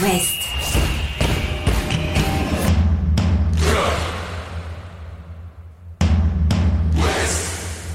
[0.00, 0.48] West.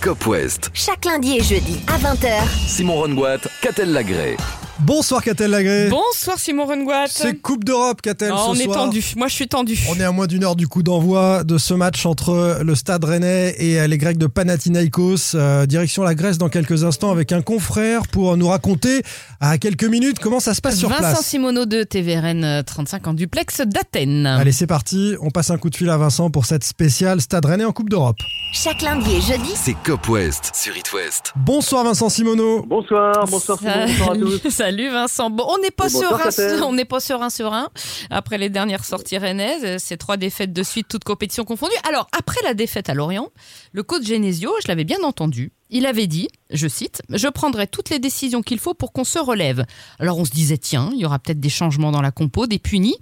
[0.01, 0.69] Cop West.
[0.73, 2.47] Chaque lundi et jeudi à 20h.
[2.67, 4.37] Simon Rongoat, Catel Lagré.
[4.81, 5.89] Bonsoir Catel Lagré.
[5.89, 7.07] Bonsoir Simon Rengoat.
[7.09, 8.77] C'est Coupe d'Europe Catel Oh, ce on est soir.
[8.85, 9.03] tendu.
[9.15, 9.75] Moi, je suis tendu.
[9.89, 13.03] On est à moins d'une heure du coup d'envoi de ce match entre le Stade
[13.03, 15.33] Rennais et les Grecs de Panathinaikos.
[15.33, 19.01] Euh, direction la Grèce dans quelques instants avec un confrère pour nous raconter
[19.41, 21.25] à quelques minutes comment ça se passe sur Vincent place.
[21.25, 24.27] Simoneau de TVRN euh, 35 en duplex d'Athènes.
[24.27, 25.15] Allez, c'est parti.
[25.21, 27.89] On passe un coup de fil à Vincent pour cette spéciale Stade Rennais en Coupe
[27.89, 28.17] d'Europe.
[28.53, 31.33] Chaque lundi et jeudi, C'est Cop West sur It West.
[31.35, 32.63] Bonsoir Vincent Simoneau.
[32.67, 34.61] Bonsoir, bonsoir Simon, bonsoir à tous.
[34.67, 35.29] Salut Vincent.
[35.29, 37.69] Bon, on n'est pas serein, on n'est pas serein serein
[38.09, 41.71] après les dernières sorties rennaises, euh, ces trois défaites de suite, toutes compétitions confondues.
[41.87, 43.29] Alors après la défaite à Lorient,
[43.71, 47.89] le coach Genesio, je l'avais bien entendu, il avait dit, je cite, je prendrai toutes
[47.89, 49.63] les décisions qu'il faut pour qu'on se relève.
[49.99, 52.59] Alors on se disait tiens, il y aura peut-être des changements dans la compo, des
[52.59, 52.97] punis.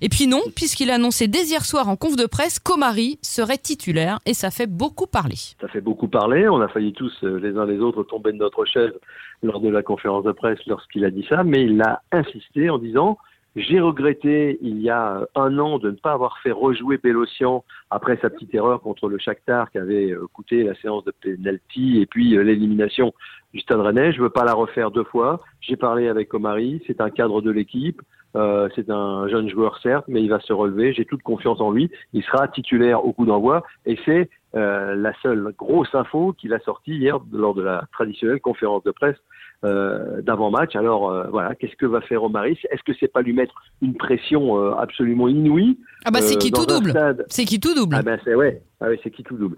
[0.00, 3.58] Et puis non, puisqu'il a annoncé dès hier soir en conf de presse qu'Omari serait
[3.58, 5.36] titulaire et ça fait beaucoup parler.
[5.60, 6.48] Ça fait beaucoup parler.
[6.48, 8.92] On a failli tous, euh, les uns les autres, tomber de notre chaise
[9.42, 12.78] lors de la conférence de presse lorsqu'il a dit ça, mais il a insisté en
[12.78, 13.18] disant
[13.56, 18.18] j'ai regretté il y a un an de ne pas avoir fait rejouer Bélocian après
[18.20, 22.06] sa petite erreur contre le Shakhtar qui avait euh, coûté la séance de penalty et
[22.06, 23.14] puis euh, l'élimination
[23.52, 24.12] du Stade Rennais.
[24.12, 25.40] Je veux pas la refaire deux fois.
[25.60, 28.02] J'ai parlé avec Omari, c'est un cadre de l'équipe.
[28.36, 30.92] Euh, c'est un jeune joueur certes, mais il va se relever.
[30.92, 31.90] J'ai toute confiance en lui.
[32.12, 36.58] Il sera titulaire au coup d'envoi et c'est euh, la seule grosse info qu'il a
[36.60, 39.16] sortie hier lors de la traditionnelle conférence de presse
[39.64, 40.76] euh, d'avant-match.
[40.76, 42.58] Alors euh, voilà, qu'est-ce que va faire Omaris?
[42.70, 46.50] Est-ce que c'est pas lui mettre une pression euh, absolument inouïe Ah bah c'est qui
[46.50, 46.92] tout double
[47.28, 49.56] C'est qui tout double Ah ben c'est ouais, ah ouais c'est qui tout double.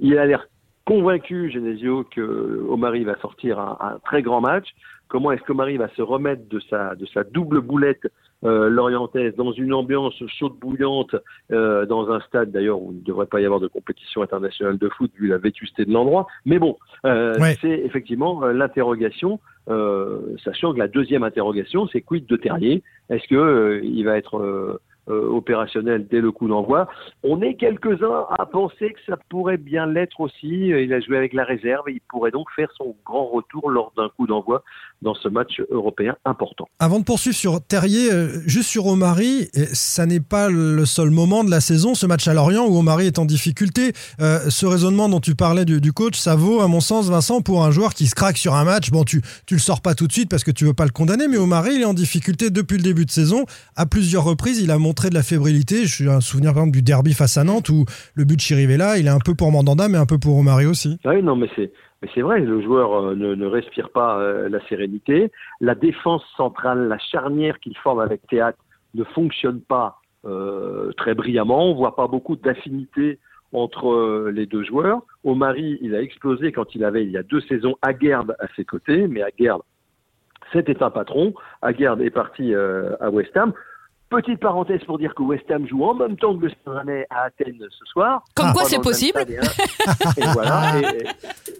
[0.00, 0.46] Il a l'air
[0.84, 4.68] convaincu, Genesio, que Omari va sortir un, un très grand match.
[5.08, 8.06] Comment est-ce qu'Omari va se remettre de sa de sa double boulette
[8.44, 11.14] euh, lorientaise dans une ambiance chaude bouillante
[11.52, 14.78] euh, dans un stade d'ailleurs où il ne devrait pas y avoir de compétition internationale
[14.78, 16.26] de foot vu la vétusté de l'endroit.
[16.44, 17.56] Mais bon, euh, Ouais.
[17.60, 22.82] c'est effectivement euh, l'interrogation, euh, sachant que la deuxième interrogation, c'est quid de Terrier?
[23.10, 26.88] Est-ce que euh, il va être opérationnel dès le coup d'envoi?
[27.24, 30.68] On est quelques-uns à penser que ça pourrait bien l'être aussi.
[30.68, 33.92] Il a joué avec la réserve et il pourrait donc faire son grand retour lors
[33.96, 34.62] d'un coup d'envoi
[35.02, 36.68] dans ce match européen important.
[36.78, 41.44] Avant de poursuivre sur Terrier, euh, juste sur Omari, ça n'est pas le seul moment
[41.44, 43.92] de la saison, ce match à Lorient où Omari est en difficulté.
[44.20, 47.42] Euh, ce raisonnement dont tu parlais du, du coach, ça vaut, à mon sens, Vincent,
[47.42, 48.90] pour un joueur qui se craque sur un match.
[48.90, 50.90] Bon, tu, tu le sors pas tout de suite parce que tu veux pas le
[50.90, 53.44] condamner, mais Omari, il est en difficulté depuis le début de saison.
[53.76, 55.86] À plusieurs reprises, il a montré de la fébrilité.
[55.86, 58.40] Je suis un souvenir, par exemple, du derby face à Nantes où le but de
[58.40, 60.98] Chirivella, il est un peu pour Mandanda, mais un peu pour Omari aussi.
[61.04, 64.18] Ah Oui, non, mais c'est mais c'est vrai, le joueur euh, ne, ne respire pas
[64.18, 65.30] euh, la sérénité.
[65.60, 68.58] La défense centrale, la charnière qu'il forme avec Théâtre
[68.94, 71.70] ne fonctionne pas euh, très brillamment.
[71.70, 73.20] On voit pas beaucoup d'affinité
[73.52, 75.02] entre euh, les deux joueurs.
[75.22, 78.64] Omari, il a explosé quand il avait il y a deux saisons Aguerd à ses
[78.64, 79.62] côtés, mais Aguerd,
[80.52, 81.34] c'était un patron.
[81.62, 83.52] Aguerd est parti à West Ham.
[84.12, 87.22] Petite parenthèse pour dire que West Ham joue en même temps que le Stade à
[87.24, 88.22] Athènes ce soir.
[88.34, 88.52] Comme Ah.
[88.52, 90.72] quoi c'est possible et voilà.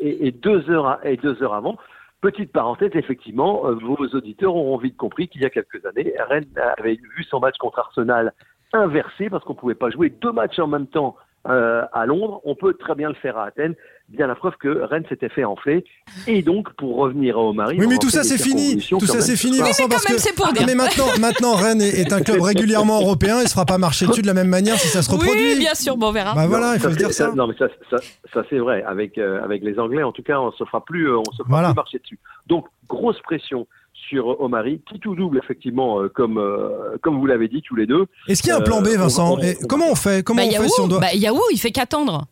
[0.00, 1.76] Et, et- et deux heures, à- et deux heures avant.
[2.20, 6.44] Petite parenthèse, effectivement, euh, vos auditeurs auront vite compris qu'il y a quelques années, Rennes
[6.78, 8.32] avait vu son match contre Arsenal
[8.72, 11.16] inversé parce qu'on pouvait pas jouer deux matchs en même temps
[11.48, 12.40] euh, à Londres.
[12.44, 13.74] On peut très bien le faire à Athènes.
[14.08, 15.84] Bien la preuve que Rennes s'était fait enfler.
[16.26, 18.76] Et donc, pour revenir à Omari, Oui, mais tout ça c'est fini.
[18.86, 19.68] Tout ça c'est ce fini, soir.
[19.68, 20.66] Vincent, mais quand parce même, que c'est pour Ah, dire.
[20.66, 23.38] mais maintenant, maintenant Rennes est, est un club régulièrement européen.
[23.38, 25.32] Il ne sera pas marché dessus de la même manière si ça se reproduit.
[25.54, 26.34] Oui, bien sûr, bon, on verra.
[26.34, 27.32] Bah voilà, Non, il faut ça, se dire c'est- ça.
[27.34, 27.96] Non, mais ça, ça,
[28.34, 28.82] ça, c'est vrai.
[28.86, 31.38] Avec euh, avec les Anglais, en tout cas, on se fera plus, euh, on se
[31.38, 31.68] fera Voilà.
[31.68, 32.18] plus marcher dessus.
[32.48, 33.66] Donc grosse pression
[34.12, 37.86] sur Omari, qui tout double effectivement, euh, comme euh, comme vous l'avez dit tous les
[37.86, 38.04] deux.
[38.28, 39.94] Est-ce qu'il y a un plan B, Euh, Vincent on- on- Et on- Comment on
[39.94, 40.22] fait?
[40.22, 42.26] Comment Bah, on fait si Yahoo, on doit bah, Yahoo, il fait qu'attendre.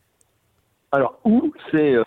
[0.92, 2.04] Alors où c'est euh,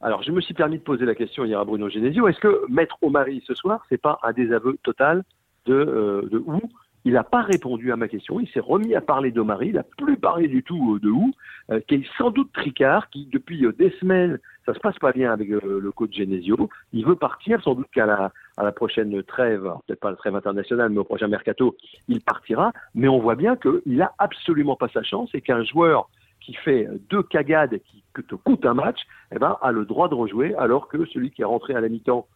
[0.00, 2.28] alors je me suis permis de poser la question hier à Bruno Genesio.
[2.28, 5.22] Est-ce que mettre Omari ce soir, c'est pas un désaveu total
[5.66, 6.60] de euh, de où
[7.04, 8.40] il n'a pas répondu à ma question.
[8.40, 9.68] Il s'est remis à parler d'Omari.
[9.68, 11.32] Il n'a plus parlé du tout euh, de où,
[11.70, 15.12] euh, qui est sans doute tricard, qui depuis euh, des semaines, ça se passe pas
[15.12, 16.68] bien avec euh, le coach Genesio.
[16.92, 20.36] Il veut partir, sans doute qu'à la, à la prochaine trêve, peut-être pas la trêve
[20.36, 21.76] internationale, mais au prochain mercato,
[22.08, 22.72] il partira.
[22.94, 26.08] Mais on voit bien qu'il a absolument pas sa chance et qu'un joueur
[26.40, 28.98] qui fait deux cagades qui te coûte un match,
[29.34, 31.88] eh ben, a le droit de rejouer, alors que celui qui est rentré à la
[31.88, 32.26] mi-temps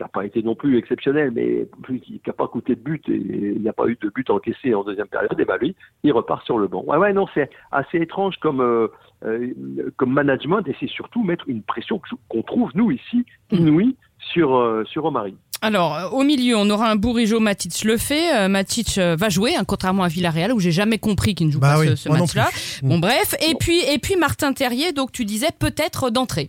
[0.00, 1.66] qui n'a pas été non plus exceptionnel, mais
[2.00, 4.74] qui n'a pas coûté de but et il n'y a pas eu de but encaissé
[4.74, 6.82] en deuxième période, et ben lui, il repart sur le banc.
[6.86, 8.88] Ouais, ouais, non, c'est assez étrange comme, euh,
[9.26, 9.52] euh,
[9.96, 13.94] comme management et c'est surtout mettre une pression qu'on trouve, nous, ici, inouïe
[14.32, 15.36] sur, euh, sur Omari.
[15.60, 18.34] Alors, euh, au milieu, on aura un Bourigeau, Matic le fait.
[18.34, 21.52] Euh, Matic euh, va jouer, hein, contrairement à Villarreal, où j'ai jamais compris qu'il ne
[21.52, 22.48] joue Bah pas oui, ce, match-là.
[22.82, 23.34] Bon, bref.
[23.46, 26.48] Et puis, et puis Martin Terrier, donc tu disais peut-être d'entrée.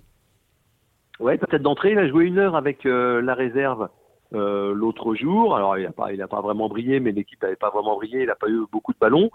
[1.22, 1.92] Ouais, peut-être d'entrée.
[1.92, 3.90] Il a joué une heure avec euh, la réserve
[4.34, 5.56] euh, l'autre jour.
[5.56, 8.22] Alors, il n'a pas, il a pas vraiment brillé, mais l'équipe n'avait pas vraiment brillé.
[8.22, 9.30] Il n'a pas eu beaucoup de ballons.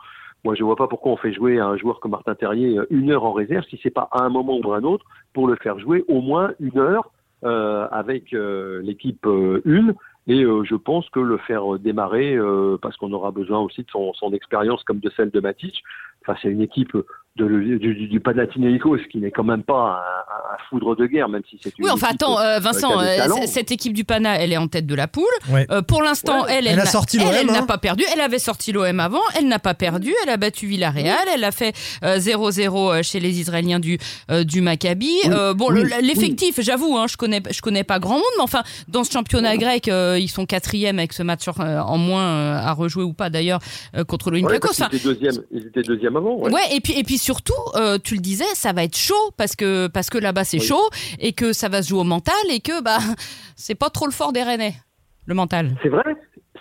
[0.45, 3.13] Moi, je vois pas pourquoi on fait jouer un joueur comme Martin Terrier euh, une
[3.13, 5.55] heure en réserve, si c'est pas à un moment ou à un autre, pour le
[5.57, 7.13] faire jouer au moins une heure
[7.45, 9.95] euh, avec euh, l'équipe euh, une.
[10.27, 13.91] Et euh, je pense que le faire démarrer, euh, parce qu'on aura besoin aussi de
[13.91, 15.85] son, son expérience comme de celle de Matic.
[16.23, 16.97] Enfin, c'est une équipe
[17.37, 17.47] de,
[17.79, 21.43] du, du, du Panathinaikos qui n'est quand même pas un, un foudre de guerre, même
[21.51, 24.53] si c'est une Oui, enfin attends, euh, euh, Vincent, euh, cette équipe du Pana, elle
[24.53, 25.25] est en tête de la poule.
[25.51, 25.67] Ouais.
[25.71, 26.57] Euh, pour l'instant, Ouais.
[26.59, 27.67] elle, Elle a n'a- sorti elle, l'OM, elle n'a hein.
[27.67, 28.05] pas perdu.
[28.13, 29.21] Elle avait sorti l'OM avant.
[29.39, 30.13] Elle n'a pas perdu.
[30.25, 31.27] Elle a battu Villarreal.
[31.35, 31.75] Elle a fait
[32.05, 33.99] euh, 0-0 chez les Israéliens du
[34.31, 35.11] euh, du Maccabi.
[35.25, 35.31] Oui.
[35.33, 35.83] Euh, bon, Oui.
[36.03, 39.57] l'effectif, j'avoue, hein, je connais je connais pas grand monde, mais enfin, dans ce championnat
[39.57, 43.13] grec, euh, ils sont quatrième avec ce match euh, en moins euh, à rejouer ou
[43.13, 43.61] pas d'ailleurs
[43.97, 44.69] euh, contre l'Olympiakos.
[44.73, 46.37] qu'ils étaient deuxième, ils étaient deuxième avant.
[46.39, 46.53] Ouais.
[46.53, 49.57] Ouais, et puis et puis surtout, euh, tu le disais, ça va être chaud parce
[49.57, 50.67] que parce que là-bas c'est Oui.
[50.67, 50.89] chaud
[51.19, 52.99] et que ça va se jouer au mental et que bah
[53.57, 54.75] c'est pas trop le fort des Rennais,
[55.27, 55.65] le mental.
[55.83, 56.05] C'est vrai,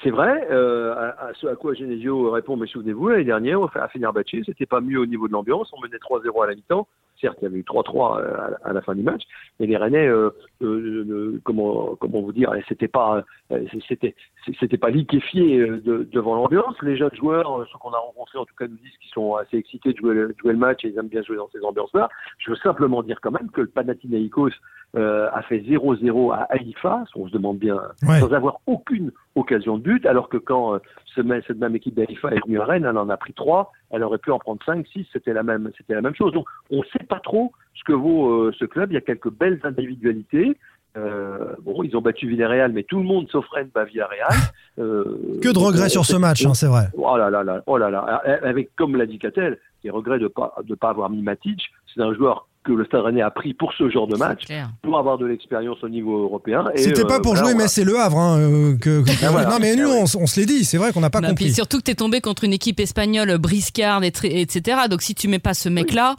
[0.03, 0.47] c'est vrai.
[0.49, 4.65] Euh, à, à ce à quoi Genesio répond, mais souvenez-vous, l'année dernière, à Fenerbahçe, c'était
[4.65, 5.69] pas mieux au niveau de l'ambiance.
[5.73, 6.87] On menait 3-0 à la mi-temps.
[7.21, 9.21] Certes, il y avait eu 3-3 euh, à, la- à la fin du match,
[9.59, 10.29] mais les Rennais, euh,
[10.61, 14.15] euh, euh, comment comment vous dire, c'était pas euh, c'était
[14.59, 16.75] c'était pas liquéfié de- devant l'ambiance.
[16.81, 19.57] Les jeunes joueurs, ceux qu'on a rencontrés, en tout cas, nous disent qu'ils sont assez
[19.57, 21.61] excités de jouer, le- de jouer le match et ils aiment bien jouer dans ces
[21.63, 22.09] ambiances-là.
[22.39, 24.51] Je veux simplement dire quand même que le Panathinaikos
[24.95, 27.03] euh, a fait 0-0 à Haïfa.
[27.15, 28.19] On se demande bien Ouais.
[28.19, 30.79] sans avoir aucune occasion de but, alors que quand euh,
[31.15, 34.17] cette même équipe d'Haïfa est venue à Rennes, elle en a pris trois, elle aurait
[34.17, 36.31] pu en prendre cinq, six, c'était la même, c'était la même chose.
[36.33, 38.91] Donc, on ne sait pas trop ce que vaut euh, ce club.
[38.91, 40.57] Il y a quelques belles individualités.
[40.97, 44.29] Euh, bon, ils ont battu Villarreal, mais tout le monde sauf Rennes bat Villarreal.
[44.77, 46.87] Euh, Que de regrets sur ce match, hein, c'est vrai.
[46.97, 47.99] Oh là là là, oh là là.
[48.43, 51.69] Avec, comme l'a dit Catel, les regrets de pas de pas avoir mis Matic.
[51.93, 54.43] C'est un joueur que le Stade Rennais a pris pour ce genre de match,
[54.81, 56.65] pour avoir de l'expérience au niveau européen.
[56.75, 58.17] C'était pas euh, pour voilà, jouer Metz et Le Havre.
[58.19, 59.49] hein, euh, que, que- Ah, voilà.
[59.49, 60.65] Non, mais nous, Ah, on, se l'est dit.
[60.65, 61.51] C'est vrai qu'on n'a pas Non, puis compris.
[61.53, 64.81] surtout que t'es tombé contre une équipe espagnole briscarde, et tr- etc.
[64.89, 66.15] Donc si tu mets pas ce mec-là,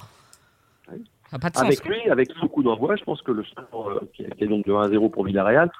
[0.92, 1.04] Oui.
[1.30, 1.64] ça pas de sens.
[1.64, 4.72] Avec lui, avec beaucoup d'envoi, je pense que le score euh, qui, est donc de
[4.72, 5.70] 1-0 pour Villarreal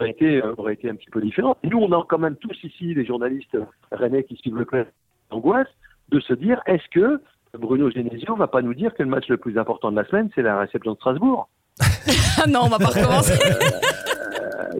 [0.00, 1.56] aurait été, euh, aurait été un petit peu différent.
[1.62, 3.56] Nous, on a quand même tous ici, les journalistes
[3.92, 4.86] rennais qui suivent le club,
[5.30, 5.68] l'angoisse
[6.10, 7.20] de se dire est-ce que
[7.58, 10.30] Bruno Genesio va pas nous dire que le match le plus important de la semaine,
[10.34, 11.48] c'est la réception de Strasbourg
[12.42, 13.38] Ah non, on va pas recommencer.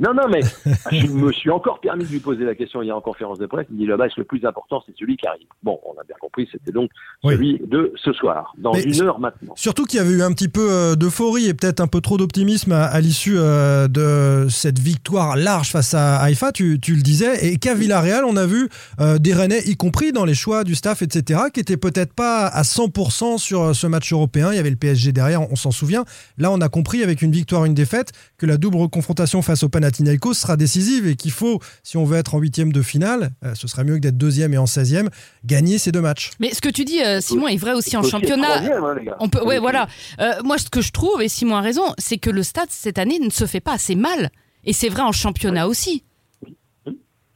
[0.01, 0.41] Non, non, mais
[0.93, 3.67] je me suis encore permis de lui poser la question hier en conférence de presse.
[3.71, 5.47] Il dit le match le plus important, c'est celui qui arrive.
[5.63, 6.91] Bon, on a bien compris, c'était donc
[7.23, 7.35] Oui.
[7.35, 9.55] celui de ce soir, dans Mais une heure maintenant.
[9.57, 12.17] Surtout qu'il y avait eu un petit peu euh, d'euphorie et peut-être un peu trop
[12.17, 17.03] d'optimisme à, à l'issue euh, de cette victoire large face à Haïfa, tu, tu le
[17.03, 18.69] disais, et qu'à Villarreal, on a vu
[19.01, 22.47] euh, des Rennais, y compris dans les choix du staff, etc., qui étaient peut-être pas
[22.47, 24.53] à 100% sur ce match européen.
[24.53, 26.05] Il y avait le PSG derrière, on s'en souvient.
[26.39, 29.69] Là, on a compris avec une victoire, une défaite, que la double confrontation face au
[29.85, 33.55] Panathinaikos sera décisive et qu'il faut, si on veut être en huitième de finale, euh,
[33.55, 35.09] ce serait mieux que d'être deuxième et en 16e,
[35.45, 36.31] gagner ces deux matchs.
[36.41, 38.61] Mais ce que tu dis, euh, Simon, est vrai aussi en championnat.
[38.61, 39.17] hein, les gars.
[39.21, 39.87] On peut, ouais, voilà.
[40.21, 42.99] Euh, moi, ce que je trouve, et Simon a raison, c'est que le stade cette
[42.99, 44.31] année ne se fait pas assez mal.
[44.65, 46.03] Et c'est vrai en championnat aussi.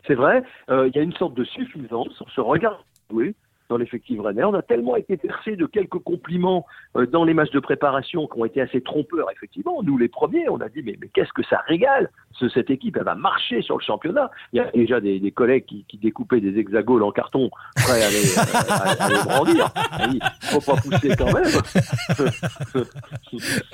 [0.06, 2.08] C'est vrai, euh, il y a une sorte de suffisance.
[2.20, 2.78] On se regarde
[3.10, 3.34] jouer
[3.68, 4.44] dans l'effectif rennais.
[4.44, 6.64] On a tellement été percé de quelques compliments
[6.96, 9.82] euh, dans les matchs de préparation qui ont été assez trompeurs, effectivement.
[9.82, 12.96] Nous, les premiers, on a dit, mais, mais qu'est-ce que ça régale ce, Cette équipe,
[12.96, 14.30] elle va marcher sur le championnat.
[14.52, 18.02] Il y a déjà des, des collègues qui, qui découpaient des hexagones en carton, prêts
[18.02, 19.68] à les, euh, à- à les brandir.
[20.12, 21.44] Il faut pas pousser quand même.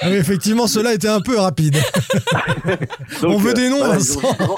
[0.01, 1.77] Ah oui, effectivement, cela était un peu rapide.
[3.23, 4.21] Donc, On veut euh, des noms, voilà, Vincent.
[4.21, 4.57] ils, ont,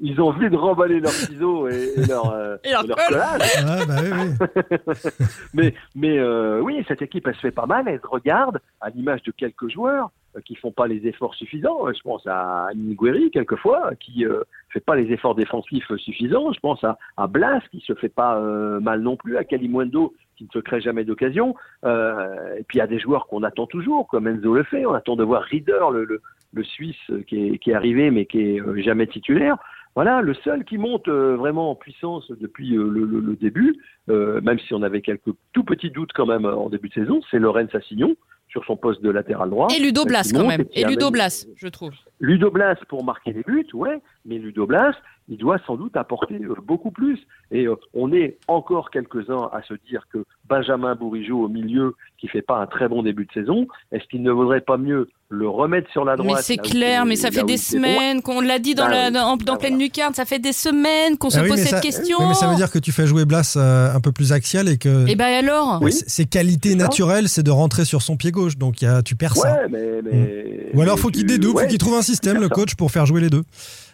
[0.00, 2.96] ils ont envie de remballer leurs ciseaux et, et leur, euh, Et leur et leur
[2.96, 3.06] colle.
[3.08, 3.40] collage.
[3.66, 3.99] Ah, bah
[5.54, 7.86] Mais, mais euh, oui, cette équipe, elle se fait pas mal.
[7.88, 11.86] Elle se regarde à l'image de quelques joueurs euh, qui font pas les efforts suffisants.
[11.88, 16.52] Euh, Je pense à Nigueri, quelquefois, qui euh, fait pas les efforts défensifs suffisants.
[16.52, 20.14] Je pense à, à Blas, qui se fait pas euh, mal non plus, à Kalimundo,
[20.36, 21.54] qui ne se crée jamais d'occasion.
[21.84, 24.86] Euh, et puis a des joueurs qu'on attend toujours, comme Enzo le fait.
[24.86, 26.20] On attend de voir Rieder, le, le,
[26.52, 29.56] le Suisse, euh, qui est, qui est arrivé, mais qui est euh, jamais titulaire.
[29.96, 33.76] Voilà, le seul qui monte euh, vraiment en puissance depuis euh, le, le- le début,
[34.08, 37.20] euh, même si on avait quelques tout petits doutes quand même en début de saison,
[37.30, 38.14] c'est Lorenz Assignon
[38.48, 39.68] sur son poste de latéral droit.
[39.76, 40.64] Et Ludo Blas quand même.
[40.72, 41.92] et Ludo Blas, je trouve.
[42.20, 44.92] Ludo Blas pour marquer des buts, ouais, mais Ludo Blas,
[45.28, 47.18] il doit sans doute apporter euh, beaucoup plus.
[47.50, 52.28] Et euh, on est encore quelques-uns à se dire que Benjamin Bourigeau au milieu, qui
[52.28, 55.48] fait pas un très bon début de saison, est-ce qu'il ne vaudrait pas mieux le
[55.48, 58.74] remettre sur la droite Mais c'est clair, mais ça fait des semaines qu'on l'a dit
[58.74, 59.84] dans, Bah la, dans, dans Bah pleine voilà.
[59.84, 62.18] lucarne, ça fait des semaines qu'on se Ah oui, pose cette ça- question.
[62.28, 64.76] mais ça veut dire que tu fais jouer Blas euh, un peu plus axial et
[64.76, 68.58] que Et ben alors ses qualités naturelles, c'est de rentrer sur son pied gauche.
[68.58, 69.52] Donc il y a- tu perds ça.
[69.62, 72.48] Ouais, mais, mais Ou alors faut qu'il dédouble, ouais, faut qu'il trouve un système, le
[72.48, 73.42] coach, pour faire jouer les deux.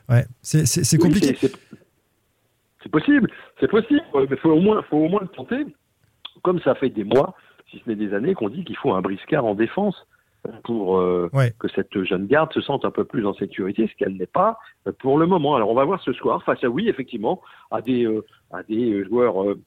[0.08, 1.36] Ouais, c'est Oui, compliqué.
[1.40, 1.52] c'est-
[2.90, 3.28] possible,
[3.60, 5.66] c'est possible, mais faut au moins, faut au moins le tenter.
[6.42, 7.34] Comme ça fait des mois,
[7.70, 10.06] si ce n'est des années, qu'on dit qu'il faut un briscard en défense
[10.62, 11.52] pour euh, Ouais.
[11.58, 14.58] que cette jeune garde se sente un peu plus en sécurité, ce qu'elle n'est pas
[14.86, 15.56] euh, pour le moment.
[15.56, 17.40] Alors on va voir ce soir face à oui, effectivement,
[17.72, 19.60] à des euh, à des joueurs euh,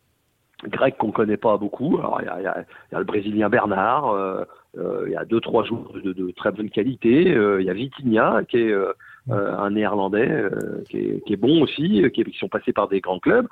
[0.68, 1.98] grecs qu'on connaît pas beaucoup.
[2.00, 4.44] Alors il y a, il y a- il y a le Brésilien Bernard, euh,
[4.78, 7.34] euh, il y a deux trois joueurs de, de très bonne qualité.
[7.36, 8.74] euh, il y a Vitinha qui est
[9.32, 10.50] un Néerlandais euh,
[10.90, 13.48] qui, est, qui est bon aussi, qui, qui sont passés par des grands clubs.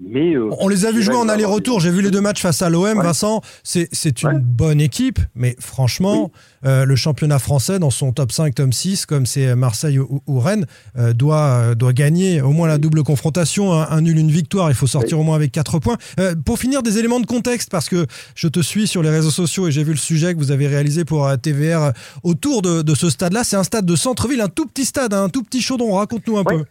[0.00, 1.78] Mais euh, On les a vus jouer en aller-retour.
[1.80, 3.04] J'ai vu les deux matchs face à l'OM, Ouais.
[3.04, 3.42] Vincent.
[3.62, 4.38] C'est c'est une Ouais.
[4.38, 6.30] bonne équipe, mais franchement,
[6.64, 10.40] euh, le championnat français, dans son top 5, top 6, comme c'est Marseille ou, ou
[10.40, 13.72] Rennes, euh, doit, doit gagner au moins la double confrontation.
[13.74, 14.70] Un, un nul, une victoire.
[14.70, 15.98] Il faut sortir au moins avec 4 points.
[16.46, 19.68] Pour finir, des éléments de contexte, parce que je te suis sur les réseaux sociaux
[19.68, 23.10] et j'ai vu le sujet que vous avez réalisé pour TVR autour de, de ce
[23.10, 23.44] stade-là.
[23.44, 25.96] C'est un stade de centre-ville, un tout petit stade, hein, un tout petit chaudron.
[25.96, 26.64] Raconte-nous un peu.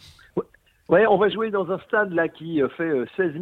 [0.92, 3.34] Ouais, on va jouer dans un stade là qui euh, fait euh, 16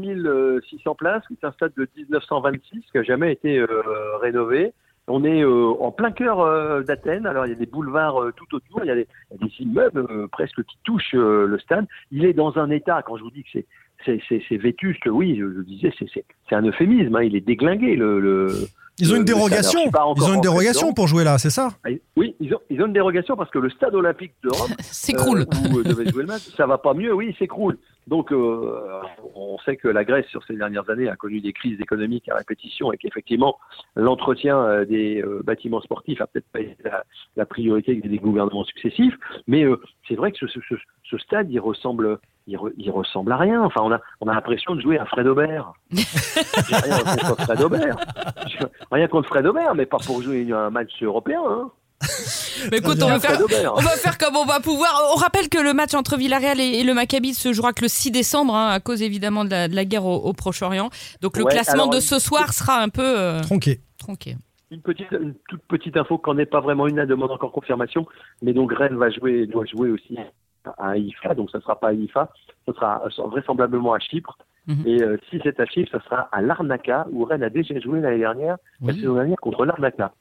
[0.70, 1.24] 600 places.
[1.29, 3.68] C'est un stade de 1926 qui a jamais été euh,
[4.22, 4.72] rénové.
[5.08, 7.25] On est euh, en plein cœur euh, d'Athènes.
[7.25, 8.82] Alors il y a des boulevards euh, tout autour.
[8.84, 9.08] Il y a des,
[9.60, 11.88] immeubles euh, presque qui touchent euh, le stade.
[12.12, 13.01] Il est dans un état.
[13.01, 13.65] Quand je vous dis que c'est
[14.06, 17.15] c'est c'est c'est vétuste, oui, je, je disais c'est c'est c'est un euphémisme.
[17.15, 17.24] hein.
[17.24, 18.20] Il est déglingué le.
[18.20, 18.48] le
[19.00, 19.79] Ils ont une dérogation.
[20.18, 21.70] Ils ont une dérogation pour jouer là, c'est ça?
[22.18, 25.41] Oui, ils ont, ils ont une dérogation parce que le stade olympique de Rome S'écroule.
[25.41, 27.77] euh, où euh, devait jouer le match, ça va pas mieux, oui, il s'écroule.
[28.10, 28.72] Donc, euh,
[29.36, 32.36] on sait que la Grèce, sur ces dernières années, a connu des crises économiques à
[32.36, 33.58] répétition et qu'effectivement,
[33.96, 37.04] l'entretien euh, des euh, bâtiments sportifs a peut-être pas été la,
[37.36, 39.13] la priorité des gouvernements successifs.
[39.48, 42.89] Mais euh, c'est vrai que ce, ce- ce- ce stade, il ressemble, il, re- il
[42.89, 43.62] ressemble à rien.
[43.63, 45.72] Enfin, on a, on a l'impression de jouer à Fred Aubert.
[45.92, 47.98] Rien contre Fred Aubert.
[48.92, 51.42] Rien contre Fred Aubert, mais pas pour jouer un match européen.
[51.48, 51.72] Hein.
[52.72, 53.74] Mais écoute, on va, faire, Fred Aubert.
[53.75, 54.92] on va faire comme on va pouvoir.
[55.13, 57.88] On rappelle que le match entre Villarreal et, et le Maccabi se jouera que le
[57.88, 60.89] 6 décembre, hein, à cause évidemment de la, de la guerre au, au Proche-Orient.
[61.22, 63.80] Donc le Ouais, classement alors, de ce soir sera un peu euh, Tronqué.
[63.98, 64.36] tronqué.
[64.72, 68.06] Une petite, une toute petite info qu'on n'est pas vraiment une, elle demande encore confirmation.
[68.44, 70.16] Mais donc Rennes va jouer, doit jouer aussi
[70.78, 72.30] à Haïfa, donc ça ne sera pas à Haïfa,
[72.68, 74.38] ça sera vraisemblablement à Chypre.
[74.68, 74.84] Mhm.
[74.86, 78.00] Et euh, si c'est à Chypre, ça sera à Larnaca, où Rennes a déjà joué
[78.01, 79.00] l'année dernière, la Oui.
[79.00, 80.13] saison dernière contre Larnaca.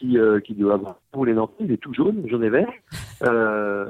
[0.00, 0.06] Fait.
[0.06, 2.68] qui, euh, qui doit avoir pour les Nantais, il est tout jaune, jaune et vert.
[3.22, 3.84] Euh,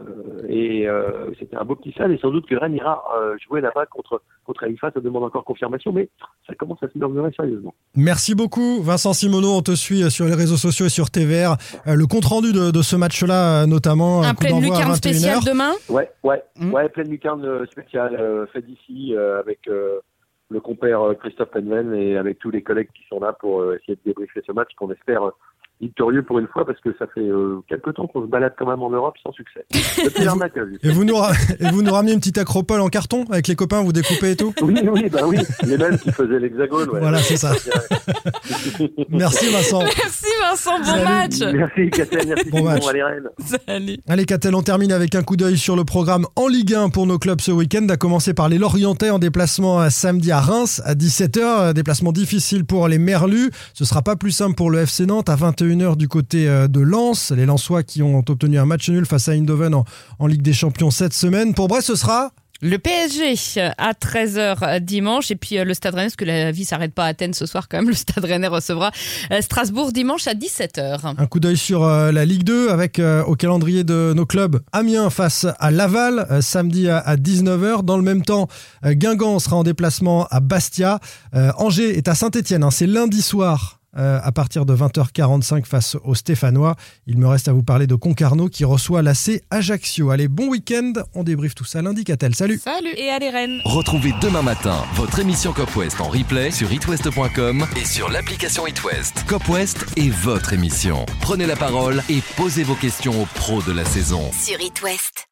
[0.48, 3.60] et euh, c'était un beau petit stade, et sans doute que Rennes ira euh, jouer
[3.60, 6.08] là-bas contre, contre Haïfa, ça demande encore confirmation, mais
[6.48, 7.72] ça commence à se murmurer sérieusement.
[7.94, 9.52] Merci beaucoup, Vincent Simoneau.
[9.56, 11.56] On te suit sur les réseaux sociaux et sur TVR.
[11.86, 14.22] Le compte rendu de, de ce match-là, notamment.
[14.24, 14.96] Un coup pleine d'envoi à lucarne 21h.
[14.96, 16.72] spéciale demain Ouais, ouais, Mm.
[16.74, 20.00] ouais, pleine lucarne euh, spéciale euh, faite ici euh, avec euh,
[20.48, 24.00] le compère Christophe Penven et avec tous les collègues qui sont là pour essayer de
[24.04, 25.30] débriefer ce match qu'on espère
[25.80, 28.66] victorieux pour une fois parce que ça fait euh, quelques temps qu'on se balade quand
[28.66, 29.64] même en Europe sans succès.
[29.72, 30.78] Depuis.
[30.82, 31.14] Et vous, nous
[31.60, 34.36] et vous nous ramenez une petite acropole en carton avec les copains, vous découpez et
[34.36, 36.88] tout Oui, oui, bah oui, les mêmes qui faisaient l'hexagone.
[36.90, 37.00] Ouais.
[37.00, 37.52] Voilà, c'est ça.
[39.08, 39.80] Merci Vincent.
[39.80, 41.04] Merci Vincent, bon Salut.
[41.04, 42.86] match Merci Catel, merci Bon match.
[42.88, 43.28] allez Rennes.
[43.66, 46.90] Salut Allez, Catel, on termine avec un coup d'œil sur le programme en Ligue 1
[46.90, 47.86] pour nos clubs ce week-end.
[47.88, 51.72] À commencer par les Lorientais en déplacement à samedi à Reims à 17h.
[51.72, 53.50] Déplacement difficile pour les Merlus.
[53.74, 55.36] Ce sera pas plus simple pour le FC Nantes à
[55.70, 57.30] 21h du côté euh, de Lens.
[57.30, 59.84] Les Lensois qui ont obtenu un match nul face à Eindhoven en,
[60.18, 61.54] en Ligue des Champions cette semaine.
[61.54, 63.34] Pour Brest, ce sera Le PSG
[63.78, 67.04] à 13h dimanche et puis euh, le Stade Rennais, parce que la vie s'arrête pas
[67.04, 68.90] à Athènes ce soir quand même, le Stade Rennais recevra
[69.30, 71.14] euh, Strasbourg dimanche à 17h.
[71.16, 75.46] Un coup d'œil sur la Ligue 2 avec au calendrier de nos clubs Amiens face
[75.58, 77.84] à Laval samedi à, à 19h.
[77.84, 78.48] Dans le même temps,
[78.84, 80.98] Guingamp sera en déplacement à Bastia.
[81.32, 82.66] Angers est à Saint-Etienne.
[82.70, 83.79] c'est lundi soir.
[83.96, 86.76] Euh, à partir de 20h45 face aux Stéphanois.
[87.06, 90.10] Il me reste à vous parler de Concarneau qui reçoit l'AC Ajaccio.
[90.10, 90.92] Allez, bon week-end.
[91.14, 92.34] On débriefe tout ça lundi, Catel.
[92.34, 96.72] Salut Salut et allez Rennes Retrouvez demain matin votre émission Cop West en replay sur
[96.72, 99.24] itwest.com et sur l'application itwest.
[99.26, 101.06] Cop West est votre émission.
[101.20, 104.30] Prenez la parole et posez vos questions aux pros de la saison.
[104.32, 105.26] Sur It West.